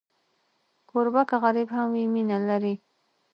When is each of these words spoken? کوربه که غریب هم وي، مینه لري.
کوربه 0.89 1.23
که 1.29 1.37
غریب 1.43 1.69
هم 1.75 1.87
وي، 1.93 2.03
مینه 2.13 2.37
لري. 2.49 2.75